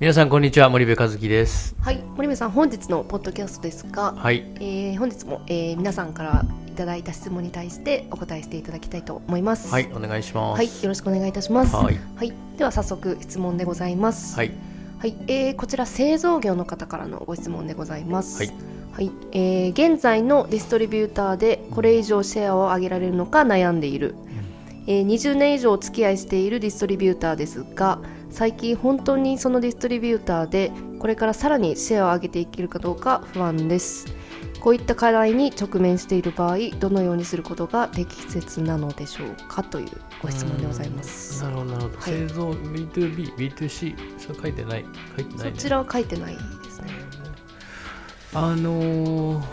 [0.00, 1.76] 皆さんこんにちは森部和樹です。
[1.80, 4.44] はい森部さん本日のポッドキャストですが、はい。
[4.56, 9.70] えー本日も、えー皆さんからいただいた質問に対してお答えしていただきたいと思います。
[9.72, 10.58] はいお願いします。
[10.58, 11.76] はい、よろしくお願いいたします。
[11.76, 11.96] はい。
[12.58, 14.36] では早速質問でございます。
[14.36, 14.50] はい。
[14.98, 18.38] はい、えーこちら製造業の方からのご質問でございます。
[18.38, 18.52] はい、
[18.94, 24.16] はいえー現在のディストリビューターでこれ以上シェアを上げられるのか悩んでいる、
[24.88, 28.00] えー20年以上お付き合いしているディストリビューターですが
[28.34, 34.06] 最近本当にそのディストリビューターでこれからさらにシェアを上げていけるかどうか不安です。
[34.58, 39.88] こういった課題に直面している場合どのようにすることが適切なのでしょうかという
[40.20, 41.44] ご質問でございます。
[41.44, 42.04] なるほどなるほど、はい。
[42.06, 44.84] 製造 B2B B2C それ書いてない
[45.16, 46.88] 書いてない、ね、そちらは書いてないですね。
[48.32, 49.44] あのー、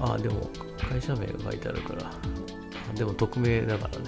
[0.00, 0.48] あでも
[0.88, 2.02] 会社名が書いてあるから。
[2.04, 2.47] あ
[2.94, 4.04] でも匿名だからね。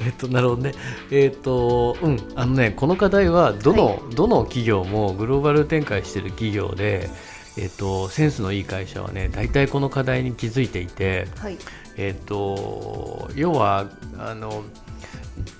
[0.00, 0.72] えっとなるほどね。
[1.10, 2.18] えっ、とうん。
[2.34, 7.08] あのねこの課題はどの、どの企業もグローバル展開してる企業で
[7.56, 11.58] えっ、とセンスのいい会社はね大体この課題に気づいていてはい。
[11.96, 13.88] えっ、と要は
[14.18, 14.64] あの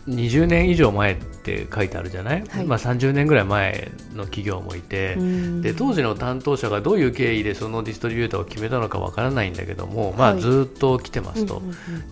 [0.09, 2.65] 20年以上前って書いてあるじゃない、はい。
[2.65, 5.63] まあ、30年ぐらい前の企業もいて、うん。
[5.63, 10.41] で当時の担当者がどういう経緯でそのディストリビューターを決めたのかわからないんだけども、まあ、はい。
[10.41, 11.63] ずっと来てますと、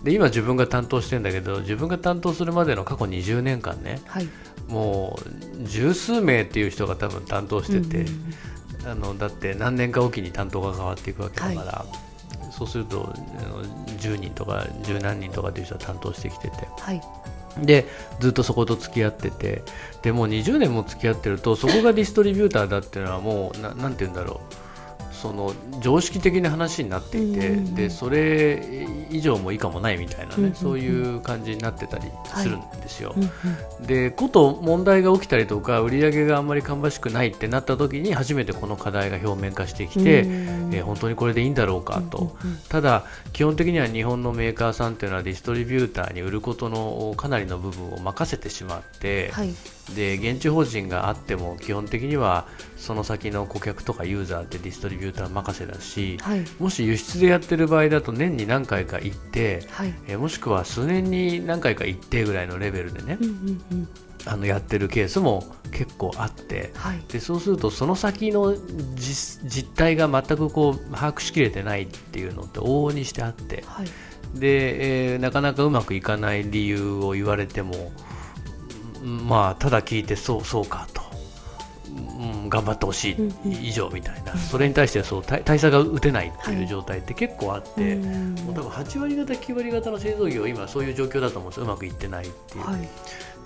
[0.03, 4.27] で今自分が担当してるんだけど自分が担当するまでの過去20年間ねはい。
[4.67, 5.19] も
[5.61, 8.05] う十数名っていう人が多分担当してて、
[8.85, 11.85] あのだって何年かおきに担当が変わっていくわけだから、
[12.55, 16.67] そうするとあの10人とか十何人とかっていう人が担当してきてて。
[16.79, 17.01] はい。
[17.57, 17.85] で
[18.19, 19.63] ずっとそこと付き合ってて。
[20.01, 24.64] でもう20年も付き合ってるとそこがディストリビューターだっていうのはもうななんて言うんだろう
[25.25, 27.75] その常識的な話になっていて、うんうんうん。
[27.75, 30.55] でそれ以上も以下もないみたいなね、うんうんうん。
[30.55, 33.13] そういう感じになってたりするんですよ。
[33.17, 33.87] うんうん。
[33.87, 40.73] でこと問題が起きたりとか売り上げがあんまり芳しくないってなった時に初めてこの課題が表面化してきて、うん。
[40.73, 42.59] えー本当にこれでいいんだろうかと、うんうんうん。
[42.69, 49.53] ただ基本的には日本のメーカーさんっていうのはディストリビューターに売ることのかなりの部分を任せてしまって、はい
[49.93, 56.43] で現地法人があっても基本的にはその先の顧客とかユーザーってディストリビューター任せだし、はい。
[56.59, 59.93] もし輸出でやってる場合だと年に何回か行って、はい。
[60.07, 63.89] えーもしくは数年に何回か行ってぐらいのレベルでね、うんうんうん。
[64.27, 67.03] あのやってるケースも結構あってはい。
[67.07, 68.55] でそうするとその先の
[68.95, 73.87] 実実態が全くこう把握しきれてないっていうのって往々にしてあってはい。
[74.33, 78.14] で、えーなかなかうまくいかない理由を言われてもうん
[79.05, 81.04] まあただ聞いてそうそうかと。
[81.87, 83.51] うん、頑張ってほしいうんうん。
[83.51, 86.55] 以上みたいな、それに対してはそう対対策が打てないってはい。
[86.55, 91.63] いう状態って結構あって、うんもう多分8割方9割方の製造業は今そういう状況だと思うんですよ。
[91.65, 92.87] うまくいってないっていう、はい。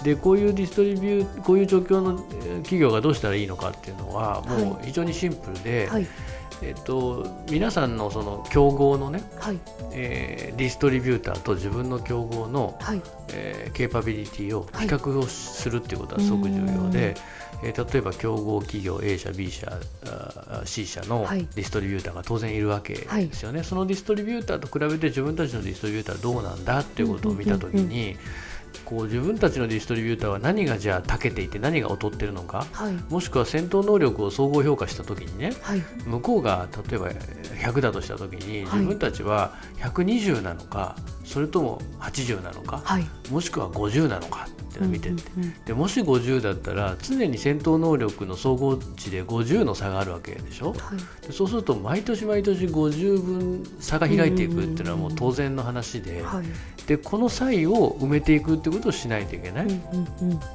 [0.04, 6.08] でこういうディストリビューこういう状況のえー企業がどうしたらいいのかっていうのはもう非常にシンプルで、はい。
[6.62, 9.60] えっと、皆さんのその競合のね、はい。
[9.94, 13.02] えーディストリビューターと自分の競合の、はい。
[13.34, 17.16] えーケーパビリティをはい比較をするっていうことはすごく重要で、
[17.64, 19.80] えー例えば競合企業 A 社 B 社
[20.66, 21.48] C 社のはい。
[21.56, 28.18] ディストリビューターが当然いるわけですよね、そのディストリビューターと比べて自分たちのディストリビューターはどうなんだっていうことを見たときうんうんに
[28.86, 32.94] こう自分たちのディストリビューターは何がじゃあ長けていて何が劣ってるのかはい。
[33.10, 35.82] もしくは戦闘能力を総合評価したときにねはい。
[36.06, 38.80] 向こうが例えば100だとしたときにはい。
[38.80, 40.96] 自分たちは120なのか
[41.30, 42.82] それとも80なのか？
[42.84, 43.06] はい。
[43.30, 50.74] もしくは50なのかって見てって、うんうんでもし50だったら常に戦闘能力の総合値で50の差があるわけでしょ？
[50.74, 51.28] はい。
[51.28, 56.46] でそうすると毎年毎年50分差が開いていくっていうのはもう当然の話で,、はい。
[56.88, 59.68] でこの差異を埋めていくってことをしないといけない、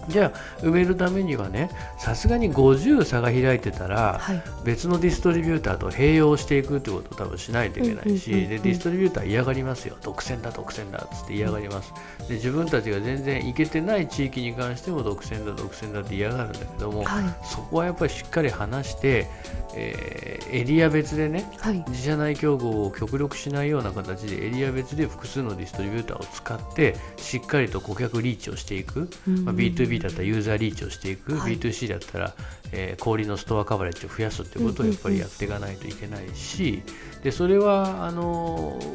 [0.08, 4.42] じゃあ埋めるためにはねさすがに50差が開いてたら、はい。
[4.64, 9.96] 別のディストリビューターと併用していくってことを多分しないといけないし、でディストリビューター嫌がりますよ。
[10.02, 11.92] 独占だ独占だっつって嫌がります。
[12.28, 17.24] で自分たちが全然いけてない地域に関しても独占だ独占だって嫌がるんだけども、はい。
[17.46, 19.26] そこはやっぱりしっかり話して、
[19.74, 21.84] えーエリア別でねはい。
[21.88, 31.58] 自社内競合を極力しないような形でエリア別で複数のディストリビューターを使ってしっかりと顧客リーチをしていく、まあ、B2B だったらユーザーリーチをしていく、はい。
[31.58, 32.34] B2C だったら、
[32.72, 36.82] えー小売りのストアカバレッジを増やすってことをやっぱりやっていかないといけないし
[37.22, 38.93] でそれはあのー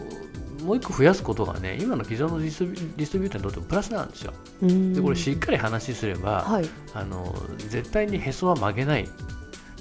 [0.69, 4.33] もう一個増やすことがね今の既存のディストリディストリビューターにとってもプラスなんですよ。
[4.61, 4.93] うん。
[4.93, 6.69] でこれしっかり話すれば、はい。
[6.93, 9.09] あの絶対にへそは曲げない。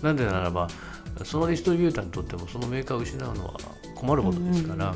[0.00, 0.66] なんでならば
[1.24, 3.54] そのディストリビューターにとってもそのメーカーを失うのは
[3.96, 4.94] 困ることですから、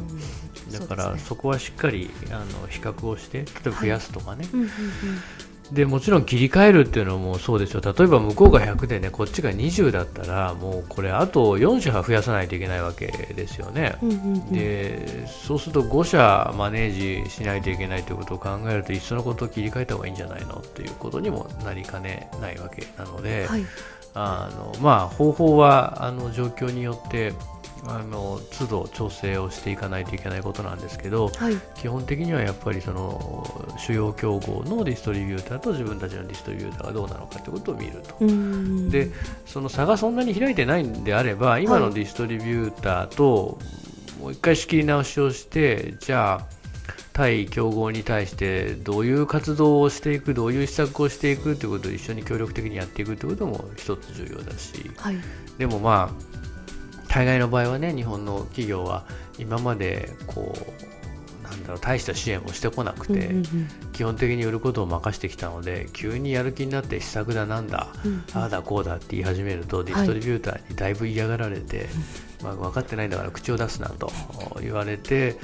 [0.79, 4.47] だからそ,、こはしっかりあの比較をして例えば増やすとかね、
[5.71, 7.81] でもちろん切り替えるっていうのもそうですよ。
[7.81, 13.97] 例えば向こうが100でねこっちが20だったらもうこれあと4社は増やさないといけないわけですよね。
[14.03, 14.25] うんうんうん。
[14.25, 23.65] うんでそうすると5社マネージしないといけないということを考えるといっそのことを切り替えた方がいいんじゃないのっていうことにもなりかねないわけなので、はい。
[24.15, 27.33] あのまあ、方法はあの状況によって
[27.85, 31.57] あの都度調整をしていかないといけないことなんですけどはい。
[31.75, 38.17] 基本的にはやっぱりその主要競合のディストリビューターと自分たちのディストリビューターがどうなのかということを見ると。
[38.21, 38.89] うん。
[38.89, 39.11] で
[39.47, 43.59] その差がそんなに開いてないんであれば今のディストリビューターと
[44.21, 46.47] もう一回仕切り直しをしてじゃあ
[47.13, 54.91] 対競合に対してどういう活動をしていくどういう施策をしていくということを一緒に協力的にやっていくということも一つ重要だし。
[54.97, 55.17] はい。
[55.59, 56.32] でもまあ
[57.13, 59.05] 大概の場合はね日本の企業は
[59.39, 71.89] 今までこうなんだろう大した支援をしてこなくて、うんうん基本的に売ることを任してきたので急にやる気になって施策だなんだ、うんああだこうだって言い始めるとディストリビューターにだいぶ嫌がられて、
[72.43, 74.11] まあ、分かってないんだから口を出すなと
[74.63, 75.37] 言われて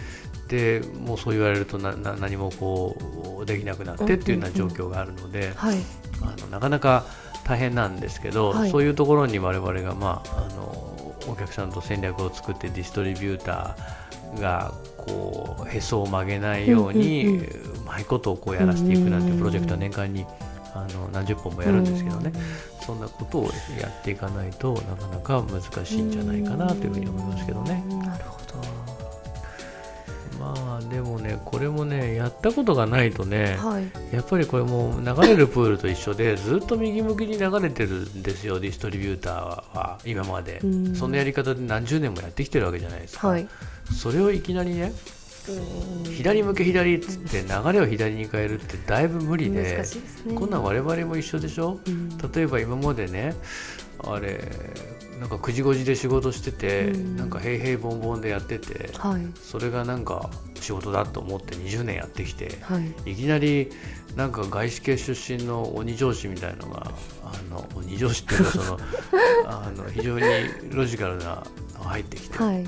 [0.49, 5.79] でもうそう言われるとなな何もこうできなくなってっていうような状況があるので、はい。
[6.23, 7.05] あのなかなか
[7.49, 8.71] 大変なんですけど、はい。
[8.71, 17.47] そういうところに我々が、まあ、あのお客さんと戦略を作ってディストリビューターがこうへそを曲げないように、うんうんうん。
[17.47, 20.27] うまいことをこうやらせていくなんてプロジェクトは年間に
[20.75, 22.31] あの何十本もやるんですけどね、
[22.85, 23.45] そんなことを
[23.81, 27.83] やっていかないとなかなか難しいんじゃないかなというふうに思いますけどね。
[27.89, 28.57] うんなるほど。
[28.59, 28.78] ま
[30.57, 33.91] あでもねこれもねやったことがないとね、はい。
[34.15, 39.35] やっぱりこれもう流れるプールと一緒でずっと右向きに流れてるんですよディストリビューター
[39.77, 40.61] は今まで。
[40.63, 40.95] うん。
[40.95, 43.49] そんなやり方で何十年もやってきてるわけじゃないですか、はい。
[43.93, 44.93] それをいきなりね
[46.17, 49.85] 左向け左っつって流れを左に変えるってだいぶ無理でね。
[50.35, 51.79] こんなん我々も一緒でしょ？
[51.87, 52.09] うん。
[52.19, 53.35] 例えば今までね
[54.03, 54.41] あれ
[55.21, 57.17] なんか9時5時で仕事してて、うん。
[57.17, 59.27] なんか平々凡々でやっててはい。
[59.41, 60.31] それがなんか
[60.61, 63.13] 仕事だと思って20年やってきてはい。
[63.13, 63.71] いきなり
[64.17, 66.91] なんか外資系出身の鬼上司みたいのが
[67.23, 68.79] あの鬼上司っていうかその
[69.47, 70.25] あの非常に
[70.73, 71.25] ロジカルな
[71.79, 72.65] のが入ってきて、はい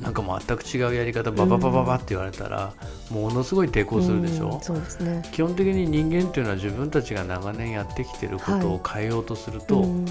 [0.00, 2.72] なんか全く違うやり方バババババって言われたら、
[3.10, 4.54] ものすごい抵抗するでしょ？
[4.54, 5.22] うん、そうですね。
[5.32, 10.06] 基本的に人間っていうのは自分たちが長年やってきてることを変えようとすると、うん。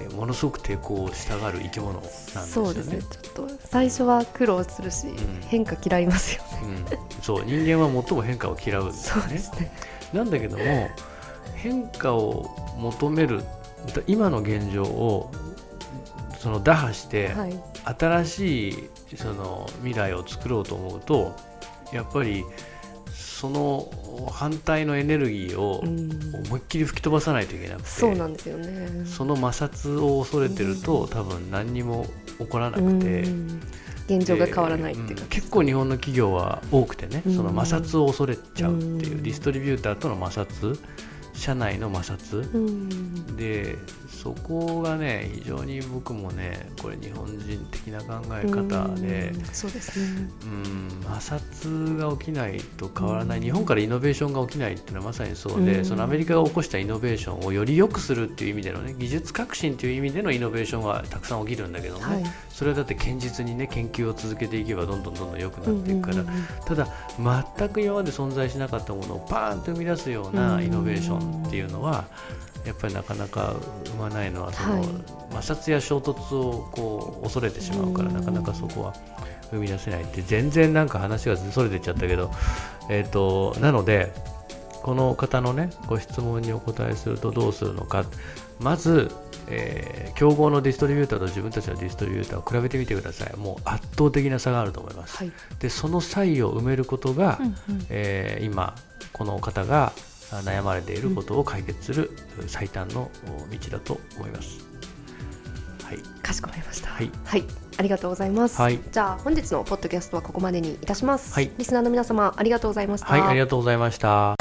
[0.00, 2.46] えものすごく抵抗したがる生き物なんですよね。
[2.46, 3.00] そうですね。
[3.00, 5.16] ちょっと最初は苦労するし、ん。
[5.48, 6.48] 変化嫌いますよね。
[6.62, 9.26] うん、そう人間は最も変化を嫌うんですそよね。
[9.26, 9.72] うですね。
[10.12, 10.64] なんだけども
[11.54, 12.48] 変化を
[12.78, 13.42] 求める
[14.06, 15.30] 今の現状を
[16.38, 17.60] その打破して、はい。
[17.98, 21.34] 新しいその未来を作ろうと思うと
[21.92, 22.44] やっぱり
[23.38, 23.88] その
[24.32, 26.10] 反対のエネルギーをうん。
[26.46, 29.04] 思いっきり吹き飛ばさないといけなくて、そうなんですよね。
[29.06, 32.06] その摩擦を恐れてると、多分何にも
[32.38, 33.22] 起こらなくて。
[33.22, 33.62] うん。
[34.08, 37.36] 現状が変わらないっていう結構日本の企業は多くてね、うん。
[37.36, 39.22] その摩擦を恐れちゃうっていう、うん。
[39.22, 40.76] ディストリビューターとの摩擦
[41.38, 43.36] 社内の摩擦、うん。
[43.36, 43.76] で
[44.08, 50.28] そこがね非常に僕もねこれ日本人的な考え方でうんそうですね。
[50.44, 55.84] うん摩擦が起きないと変わらない、日本からイノベーションが起きないっていうのはまさにそうで、うん。
[55.84, 62.24] そのアメリカが起こしたイノベーションをより良くするっていう意味でのね技術革新という意味でのイノベーションはたくさん起きるんだけどね、はい。
[62.50, 66.42] それはだって堅実にね研究を続けていけばどんどんどんどん良くなっていくから、うんうんうん。
[66.66, 66.88] ただ
[67.56, 72.06] 全く今まで存在しなかったものをパーンと生み出すようなイノベーションっていうのは
[72.64, 73.54] やっぱりなかなか
[73.86, 74.88] 生まないのはその、はい。
[75.30, 78.14] 摩擦や衝突をこう恐れてしまうからうん。
[78.14, 78.94] なかなかそこは
[79.50, 82.30] 生み出せないって全然なんか話がそれてっちゃったけど、
[82.90, 84.12] えー、となので
[84.82, 88.04] この方のねご質問にお答えするとどうするのか。
[88.60, 89.10] まず、
[89.46, 93.36] えー競合のディストリビューターと自分たちのディストリビューターを比べてみてください。
[93.36, 95.32] もう圧倒的な差があると思います、はい。
[95.60, 97.86] でその差異を埋めることが、うんうん。
[97.88, 98.74] えー今
[99.12, 99.92] この方があ
[100.30, 102.10] 悩まれていることを解決する
[102.46, 104.66] 最短のお道だと思います。
[105.84, 106.90] はい、かしこまりました。
[106.90, 107.10] はい。
[107.78, 108.80] ありがとうございます、はい。
[108.90, 111.50] じゃあ本日のポッドキャストはここまでにいたします、はい。
[111.56, 114.34] リスナーの皆様ありがとうございました、はい、ありがとうございました。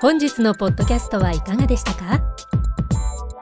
[0.00, 2.20] 本日のポッドキャストはいかがでしたか？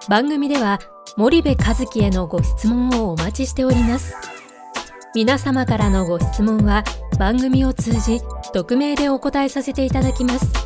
[0.09, 0.81] 番組では
[1.17, 4.15] 森部和樹へのご質問をお待ちしております。
[5.15, 6.85] 皆様からのご質問は
[7.19, 8.21] 番組を通じ
[8.53, 10.66] 匿名でお答えさせていただきます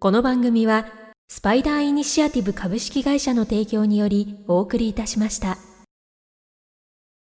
[0.00, 0.86] この番組は
[1.28, 5.67] スパイダーイニシアティブ株式会社の提供によりお送りいたしました。